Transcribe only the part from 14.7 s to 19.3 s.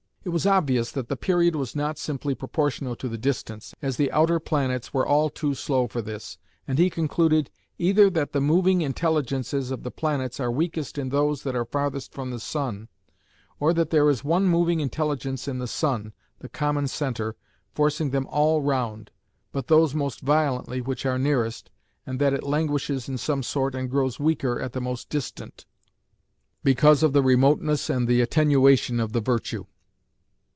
intelligence in the sun, the common centre, forcing them all round,